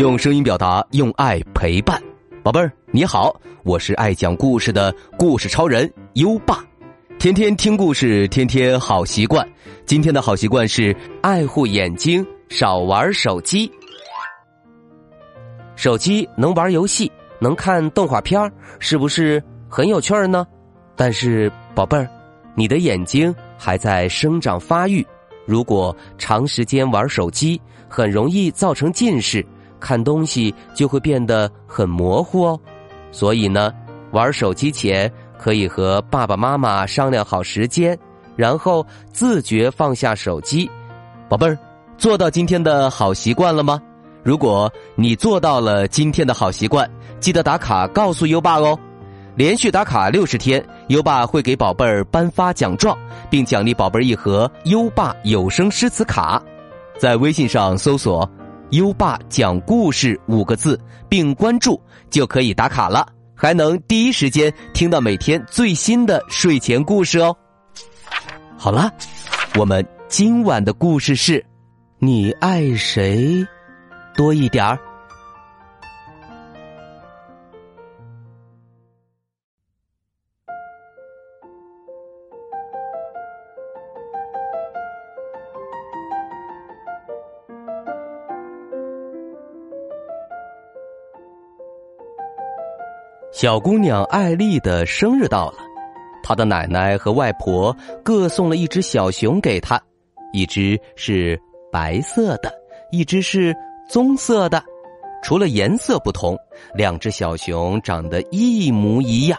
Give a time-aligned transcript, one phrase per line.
[0.00, 2.02] 用声音表达，用爱陪伴，
[2.42, 6.64] 宝贝儿你好，我是爱讲故事的故事超人优爸，
[7.18, 9.46] 天天听故事，天天好习惯。
[9.84, 13.70] 今天的好习惯是爱护眼睛，少玩手机。
[15.76, 20.46] 手机能玩游戏，能看动画片儿是不是很有趣儿呢？
[20.96, 22.08] 但是宝贝儿，
[22.54, 25.06] 你的眼睛还在生长发育，
[25.44, 29.44] 如果长时间玩手机，很容易造成近视。
[29.80, 32.60] 看东西就会变得很模糊哦，
[33.10, 33.72] 所以呢，
[34.12, 37.98] 玩手机前可以和爸爸妈妈商量好时间，
[38.36, 40.70] 然后自觉放下手机。
[41.28, 41.58] 宝贝儿，
[41.96, 43.80] 做到今天的好习惯了吗？
[44.22, 46.88] 如果你做到了今天的好习惯，
[47.20, 48.78] 记得打卡告诉优爸哦。
[49.36, 52.98] 连续打卡六十天，优爸会给宝贝儿颁发奖状，
[53.30, 56.42] 并奖励宝贝儿一盒优爸有声诗词卡。
[56.98, 58.28] 在微信上搜索。
[58.70, 67.36] 优爸讲故事五个字，并关注就可以打卡了，还能第一时间听到每天最新的睡前故事哦。
[68.56, 68.90] 好了，
[69.58, 71.44] 我们今晚的故事是：
[71.98, 73.44] 你爱谁
[74.14, 74.78] 多一点儿？
[93.40, 95.56] 小姑娘艾丽的生日到了，
[96.22, 97.74] 她的奶奶和外婆
[98.04, 99.80] 各送了一只小熊给她，
[100.34, 101.40] 一只是
[101.72, 102.52] 白色的，
[102.92, 103.56] 一只是
[103.88, 104.62] 棕色的，
[105.22, 106.36] 除了颜色不同，
[106.74, 109.38] 两只小熊长得一模一样。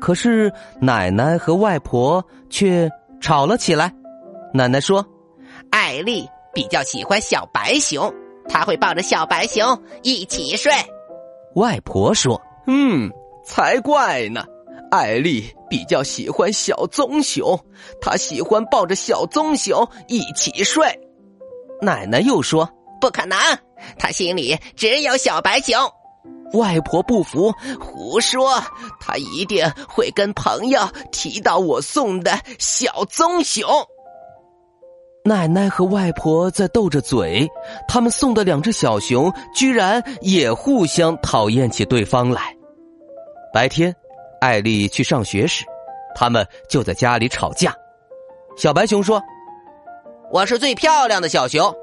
[0.00, 3.94] 可是奶奶和外婆却吵了起来。
[4.52, 5.06] 奶奶说
[5.70, 8.12] ：“艾丽比较喜欢小白熊，
[8.48, 10.72] 她会抱着小白熊一起睡。”
[11.54, 12.42] 外婆说。
[12.66, 13.10] 嗯，
[13.44, 14.44] 才怪呢！
[14.90, 17.58] 艾丽比较喜欢小棕熊，
[18.00, 20.84] 她喜欢抱着小棕熊一起睡。
[21.80, 22.68] 奶奶又说
[23.00, 23.38] ：“不可能，
[23.98, 25.74] 她心里只有小白熊。”
[26.54, 28.60] 外婆不服：“胡说，
[28.98, 30.80] 她一定会跟朋友
[31.12, 33.64] 提到我送的小棕熊。”
[35.24, 37.48] 奶奶和外婆在斗着嘴，
[37.86, 42.56] 他们送的两只小熊居然也互相讨厌起对方来。
[43.52, 43.94] 白天，
[44.40, 45.64] 艾丽去上学时，
[46.14, 47.74] 他们就在家里吵架。
[48.56, 49.20] 小白熊说
[50.30, 51.74] ：“我是最漂亮的小熊，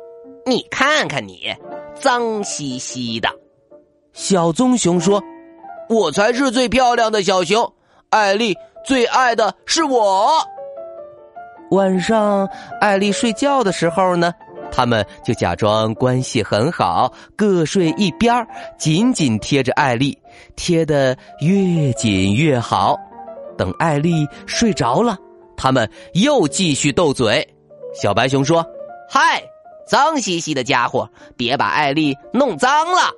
[0.45, 1.53] 你看看你，
[1.93, 3.29] 脏兮兮的。”
[4.13, 5.21] 小棕熊说
[5.89, 7.73] ：“我才是最漂亮的小熊，
[8.11, 8.55] 艾丽
[8.85, 10.31] 最爱的是我。”
[11.71, 12.47] 晚上，
[12.79, 14.33] 艾丽睡觉的时候呢，
[14.71, 18.47] 他们就假装关系很好，各睡一边
[18.77, 20.17] 紧紧贴着艾丽，
[20.55, 22.97] 贴得越紧越好。
[23.57, 25.17] 等艾丽睡着了，
[25.55, 27.47] 他们又继续斗嘴。
[27.93, 28.65] 小白熊说
[29.09, 29.41] ：“嗨，
[29.87, 33.11] 脏兮兮的家伙，别把艾丽弄脏了。”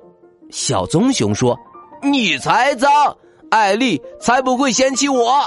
[0.50, 1.56] 小棕熊说
[2.02, 2.90] ：“你才脏，
[3.50, 5.40] 艾丽才不会嫌弃我。”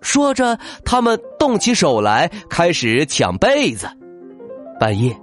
[0.00, 3.88] 说着，他们动起手来，开始抢被子。
[4.80, 5.16] 半夜，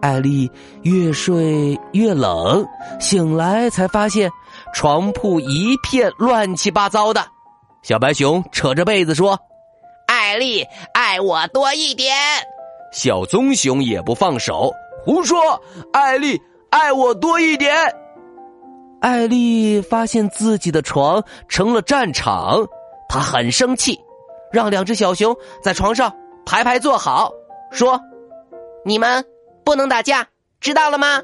[0.00, 0.50] 艾丽
[0.82, 2.66] 越睡越冷，
[3.00, 4.30] 醒来才发现
[4.74, 7.24] 床铺一片乱七八糟的。
[7.82, 9.38] 小白熊扯着被子说
[10.06, 12.14] ：“艾丽爱我多一点。”
[12.92, 14.70] 小棕熊也不放手，
[15.04, 15.38] 胡说
[15.94, 16.38] ：“艾丽
[16.70, 17.74] 爱我多一点。”
[19.00, 22.66] 艾丽发现自己的床成了战场，
[23.08, 23.98] 她很生气。
[24.52, 26.14] 让两只小熊在床上
[26.46, 27.32] 排排坐好，
[27.70, 28.00] 说
[28.86, 29.24] ：“你们
[29.64, 30.26] 不能打架，
[30.60, 31.20] 知道了吗？”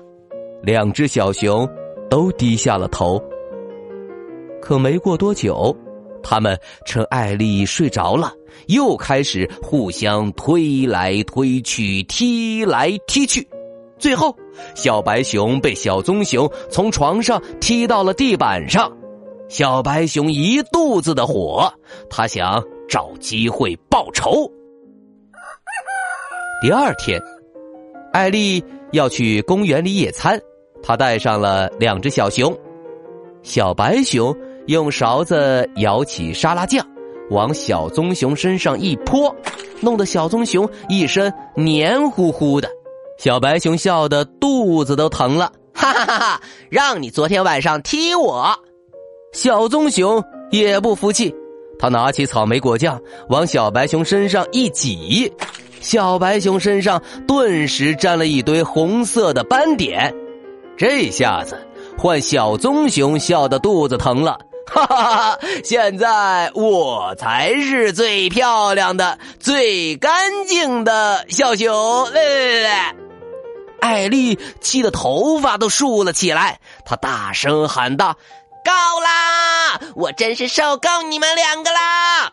[0.62, 1.68] 两只小熊
[2.10, 3.22] 都低下了头。
[4.60, 5.76] 可没过多久，
[6.22, 8.32] 他们趁艾丽睡着了，
[8.66, 13.46] 又开始互相推来推去、踢来踢去。
[13.98, 14.36] 最后，
[14.74, 18.90] 小白熊被小棕熊从床上踢到了地板上。
[19.48, 21.72] 小白熊一肚子的火，
[22.08, 22.62] 他想。
[22.90, 24.50] 找机会报仇。
[26.60, 27.20] 第二天，
[28.12, 28.60] 艾丽
[28.90, 30.36] 要去公园里野餐，
[30.82, 32.52] 她带上了两只小熊。
[33.44, 34.36] 小白熊
[34.70, 36.86] 用勺子舀起沙拉酱，
[37.30, 39.34] 往小棕熊身上一泼，
[39.80, 42.68] 弄得小棕熊一身黏糊糊的。
[43.18, 46.40] 小白熊笑得肚子都疼了，哈哈哈哈！
[46.70, 48.56] 让你昨天晚上踢我，
[49.32, 50.22] 小棕熊
[50.52, 51.34] 也不服气。
[51.76, 55.32] 他拿起草莓果酱往小白熊身上一挤，
[55.80, 60.14] 小白熊身上顿时沾了一堆红色的斑点。
[60.76, 61.58] 这下子
[61.98, 64.38] 换小棕熊笑得肚子疼了，
[64.72, 65.38] 哈哈哈！
[65.64, 72.10] 现在我才是最漂亮的、最干净的小熊。
[72.12, 72.94] 来来来！
[73.80, 78.14] 艾丽气得头发都竖了起来，她大声喊道
[78.64, 78.70] ：“够
[79.00, 79.80] 啦！
[79.96, 82.32] 我真是受够你们两个啦！”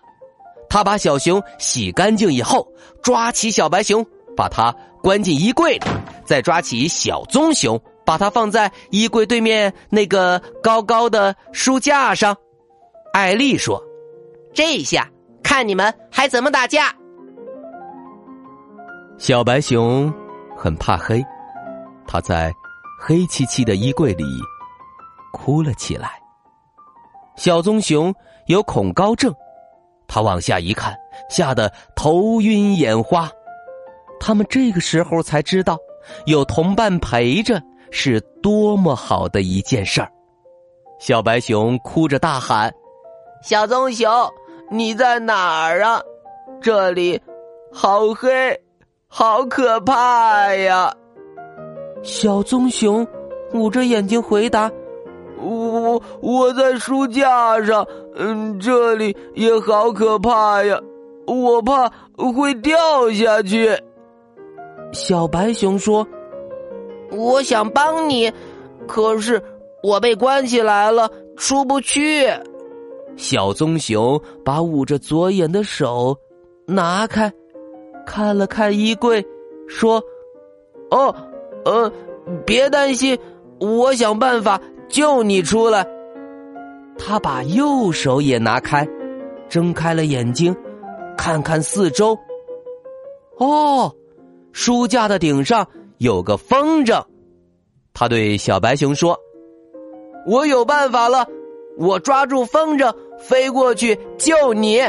[0.70, 2.68] 他把小熊洗干净以后，
[3.02, 4.06] 抓起小白熊，
[4.36, 5.88] 把它关进衣柜里，
[6.26, 12.34] 再抓起小棕熊，把它放在衣柜对面那个高高的书架上。
[13.12, 13.84] 艾丽说
[14.56, 15.12] ：“这下
[15.44, 16.96] 看你们还怎么打架！”
[19.20, 20.10] 小白熊
[20.56, 21.22] 很怕黑。
[22.08, 22.54] 它在
[22.98, 24.24] 黑漆漆的衣柜里
[25.34, 26.12] 哭了起来。
[27.36, 28.16] 小棕熊
[28.46, 29.34] 有恐高症，
[30.08, 30.96] 他往下一看，
[31.30, 33.30] 吓得头晕眼花。
[34.18, 35.78] 他们这个时候才知道，
[36.26, 40.12] 有同伴陪着是多么好的一件事儿。
[41.00, 42.74] 小白熊哭着大喊
[43.44, 44.10] ：“小棕熊，
[44.72, 46.02] 你在哪儿啊？
[46.60, 47.22] 这里
[47.72, 48.30] 好黑，
[49.08, 50.92] 好可怕呀！”
[52.02, 53.06] 小棕熊
[53.54, 54.72] 捂着眼睛回答
[55.40, 57.86] ：“我我在书架上，
[58.16, 60.80] 嗯，这里也好可怕呀，
[61.28, 61.92] 我怕
[62.34, 62.76] 会掉
[63.12, 63.70] 下去。”
[64.94, 66.08] 小白熊说
[67.12, 68.32] ：“我想帮你，
[68.88, 69.42] 可是
[69.84, 72.28] 我被关起来了，出不去。”
[73.18, 76.18] 小棕熊把捂着左眼的手
[76.66, 77.32] 拿开，
[78.06, 79.26] 看了看衣柜，
[79.68, 80.04] 说
[80.92, 81.16] ：“哦。”
[81.66, 81.92] 呃，
[82.46, 83.20] 别担心，
[83.60, 85.86] 我想办法救你出来。
[86.98, 88.88] 他把右手也拿开，
[89.50, 90.56] 睁开了眼睛，
[91.18, 92.18] 看看四周。
[93.38, 93.94] 哦，
[94.54, 97.04] 书架的顶上有个风筝。
[97.94, 99.18] 他对小白熊说
[100.28, 101.26] ：“我有办法了，
[101.78, 104.82] 我抓住风筝飞过去救你。”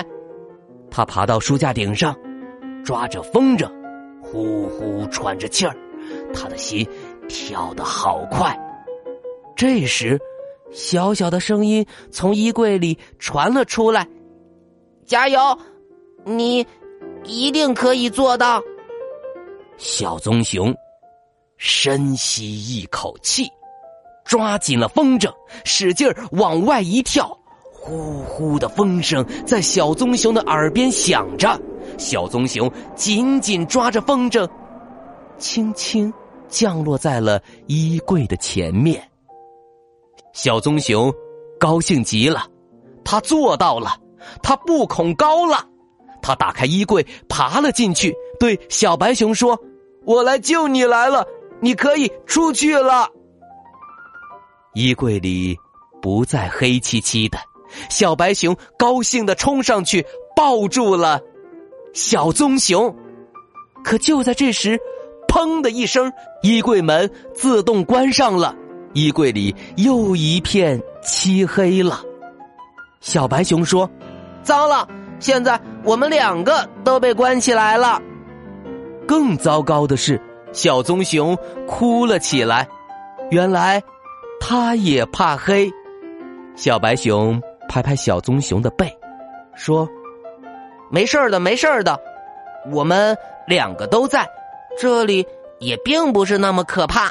[0.91, 2.15] 他爬到书架顶上，
[2.85, 3.71] 抓着风筝，
[4.23, 5.77] 呼呼喘着气儿。
[6.33, 6.87] 他的心
[7.29, 8.59] 跳得好快。
[9.57, 10.19] 这时，
[10.71, 14.07] 小小的声音从衣柜里传了出来
[15.05, 15.39] ：“加油，
[16.25, 16.67] 你
[17.25, 18.63] 一定可以做到。”
[19.77, 20.75] 小棕熊
[21.59, 23.47] 深吸一口气，
[24.25, 25.31] 抓紧了风筝，
[25.65, 27.37] 使劲往外一跳。
[27.73, 31.61] 呼呼的风声在小棕熊的耳边响着。
[31.97, 34.49] 小棕熊紧紧抓着风筝。
[35.39, 36.13] 轻轻
[36.49, 39.03] 降落在了衣柜的前面。
[40.33, 41.13] 小棕熊
[41.59, 42.47] 高兴极了，
[43.05, 43.97] 他做到了，
[44.43, 45.65] 他不恐高了。
[46.21, 49.59] 他打开衣柜，爬了进去，对小白熊说
[50.05, 51.27] ：“我来救你来了，
[51.61, 53.09] 你可以出去了。”
[54.75, 55.57] 衣柜里
[56.01, 57.39] 不再黑漆漆的，
[57.91, 60.05] 小白熊高兴的冲上去
[60.37, 61.21] 抱住了
[61.93, 62.95] 小棕熊。
[63.83, 64.79] 可就在这时，
[65.27, 66.13] 砰的一声，
[66.43, 68.55] 衣柜门自动关上了，
[68.93, 72.03] 衣柜里又一片漆黑了。
[73.01, 73.89] 小白熊说
[74.43, 74.87] ：“糟了，
[75.19, 78.01] 现在我们两个都被关起来了。”
[79.07, 80.21] 更糟糕的是，
[80.53, 81.37] 小棕熊
[81.67, 82.67] 哭了起来。
[83.31, 83.83] 原来，
[84.41, 85.71] 它也怕黑。
[86.57, 88.91] 小白熊拍拍小棕熊的背，
[89.55, 89.89] 说
[90.91, 92.01] ：“没事的，没事的，
[92.73, 94.29] 我们两个都在。”
[94.81, 95.27] 这里
[95.59, 97.11] 也并不是那么可怕。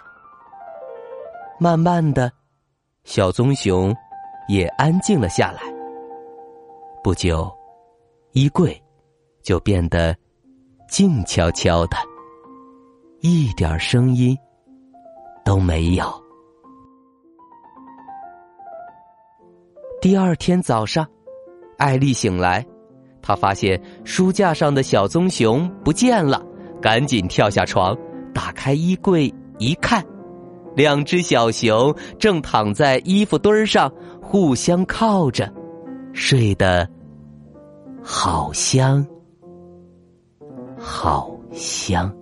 [1.60, 2.32] 慢慢的，
[3.04, 3.94] 小棕熊
[4.48, 5.62] 也安静了下来。
[7.04, 7.52] 不久，
[8.32, 8.82] 衣柜
[9.44, 10.16] 就变得
[10.90, 11.98] 静悄悄的，
[13.20, 14.38] 一点声音
[15.44, 16.06] 都没有。
[20.00, 21.08] 第二天早上，
[21.78, 22.66] 艾丽醒来，
[23.22, 26.46] 她发现书架上的小棕熊不见了。
[26.80, 27.98] 赶紧跳下床，
[28.34, 30.06] 打开衣柜一看，
[30.76, 35.52] 两只小熊正躺在衣服堆上，互相靠着，
[36.14, 36.88] 睡得
[38.04, 39.04] 好香，
[40.78, 42.16] 好香。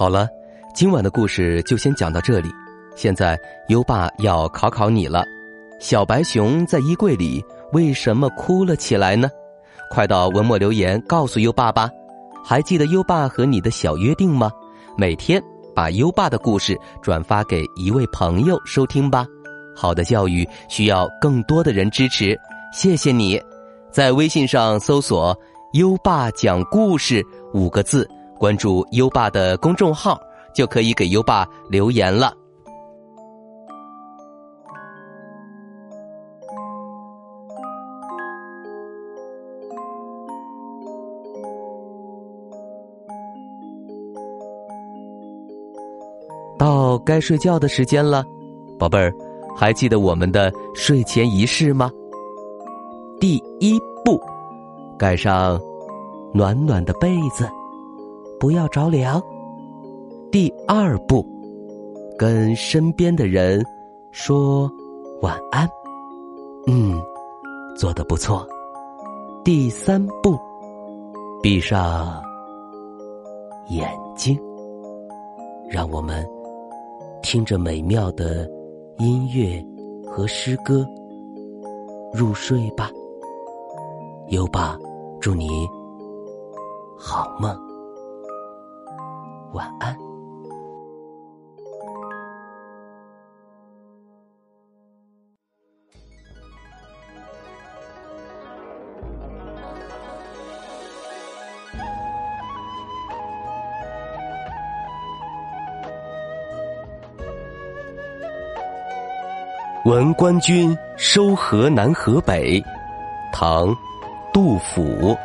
[0.00, 0.26] 好了。
[0.74, 2.50] 今晚的故事就先讲到这里。
[2.96, 3.38] 现在
[3.68, 5.22] 优爸要考考你了：
[5.78, 9.28] 小白熊在衣柜里为什么哭了起来呢？
[9.90, 11.90] 快到文末留言告诉优爸吧。
[12.42, 14.50] 还记得优爸和你的小约定吗？
[14.96, 15.38] 每天
[15.74, 19.26] 把优爸的故事转发给一位朋友收听吧。
[19.76, 22.34] 好的教育需要更多的人支持，
[22.72, 23.38] 谢谢你。
[23.92, 25.38] 在微信上搜索
[25.76, 28.08] “优爸讲故事”五个字，
[28.40, 30.18] 关注优爸的公众号，
[30.54, 32.32] 就可以给优爸留言了。
[46.58, 48.24] 到该睡觉的时间了，
[48.78, 49.12] 宝贝儿，
[49.54, 51.90] 还记得我们的睡前仪式吗？
[53.20, 54.18] 第一步，
[54.98, 55.60] 盖上
[56.32, 57.46] 暖暖的被子，
[58.40, 59.22] 不要着凉。
[60.32, 61.24] 第二步，
[62.18, 63.62] 跟身边的人
[64.10, 64.68] 说
[65.20, 65.68] 晚安。
[66.66, 66.98] 嗯，
[67.76, 68.48] 做的不错。
[69.44, 70.38] 第三步，
[71.42, 72.18] 闭上
[73.68, 74.38] 眼睛，
[75.68, 76.26] 让我们。
[77.22, 78.50] 听着美妙的
[78.96, 79.62] 音乐
[80.06, 80.86] 和诗歌，
[82.14, 82.90] 入睡吧。
[84.28, 84.78] 优爸，
[85.20, 85.68] 祝你
[86.96, 87.54] 好梦，
[89.52, 89.96] 晚安。
[109.86, 112.62] 闻官军收河南河北，
[113.32, 113.74] 唐，
[114.32, 115.16] 杜甫。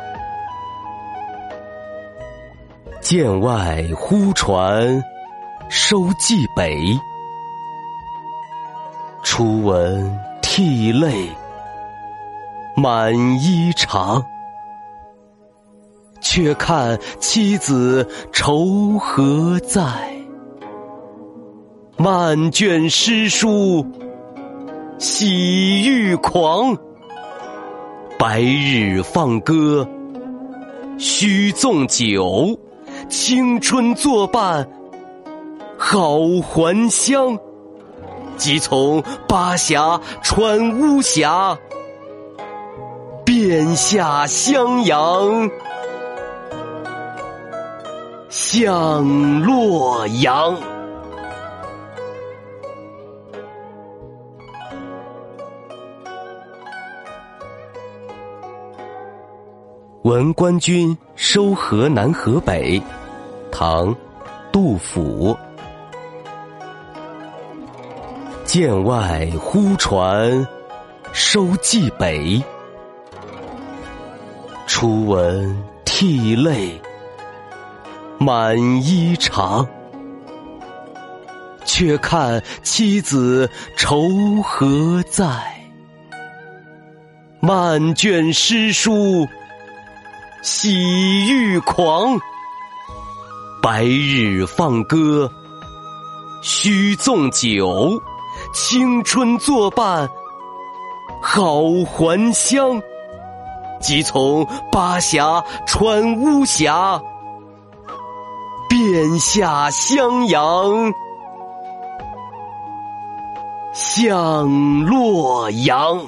[3.08, 5.00] 剑外忽传
[5.68, 6.76] 收蓟北，
[9.22, 11.28] 初闻涕泪
[12.74, 14.20] 满衣裳。
[16.20, 19.84] 却看妻子愁何在，
[21.96, 23.86] 漫卷诗书。
[24.98, 26.76] 喜欲狂，
[28.18, 29.88] 白日放歌
[30.98, 32.58] 须纵酒，
[33.08, 34.68] 青春作伴
[35.78, 37.38] 好还乡。
[38.36, 41.58] 即从巴峡穿巫峡，
[43.24, 45.50] 便下襄阳
[48.28, 50.54] 向洛阳。
[60.02, 62.80] 闻官军收河南河北，
[63.58, 63.96] 唐，
[64.52, 65.34] 杜甫。
[68.44, 70.46] 剑外忽传
[71.14, 72.44] 收蓟北，
[74.66, 76.78] 初闻涕泪
[78.18, 79.66] 满衣裳。
[81.64, 85.26] 却看妻子愁何在，
[87.40, 89.26] 漫卷诗书。
[90.42, 92.20] 喜欲狂，
[93.66, 95.28] 白日放歌
[96.40, 98.00] 须纵酒，
[98.54, 100.08] 青春作伴
[101.20, 102.80] 好还乡。
[103.80, 107.02] 即从巴峡穿巫峡，
[108.68, 110.94] 便下襄阳
[113.72, 116.06] 向洛阳。